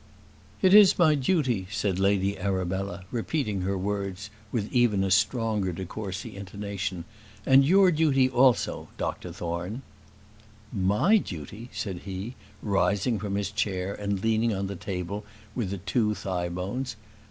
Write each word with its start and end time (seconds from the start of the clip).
"It 0.63 0.73
is 0.73 0.97
my 0.97 1.13
duty," 1.13 1.67
said 1.69 1.99
Lady 1.99 2.35
Arabella, 2.35 3.03
repeating 3.11 3.61
her 3.61 3.77
words 3.77 4.31
with 4.51 4.67
even 4.73 5.03
a 5.03 5.11
stronger 5.11 5.71
de 5.71 5.85
Courcy 5.85 6.35
intonation; 6.35 7.05
"and 7.45 7.63
your 7.63 7.91
duty 7.91 8.27
also, 8.27 8.89
Dr 8.97 9.31
Thorne." 9.31 9.83
"My 10.73 11.17
duty!" 11.17 11.69
said 11.71 11.97
he, 12.05 12.33
rising 12.63 13.19
from 13.19 13.35
his 13.35 13.51
chair 13.51 13.93
and 13.93 14.23
leaning 14.23 14.55
on 14.55 14.65
the 14.65 14.75
table 14.75 15.23
with 15.53 15.69
the 15.69 15.77
two 15.77 16.15
thigh 16.15 16.49
bones. 16.49 16.95